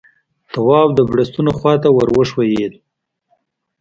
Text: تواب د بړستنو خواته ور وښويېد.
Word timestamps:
تواب 0.53 0.89
د 0.95 0.99
بړستنو 1.09 1.51
خواته 1.59 1.89
ور 1.91 2.09
وښويېد. 2.17 2.73